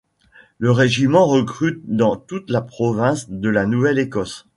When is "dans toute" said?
1.85-2.49